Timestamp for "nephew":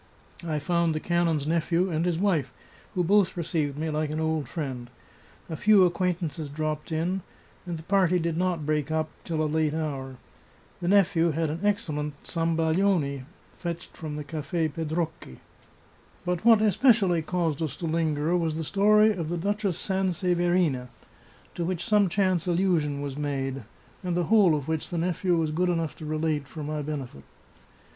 1.45-1.91, 10.87-11.29, 24.97-25.37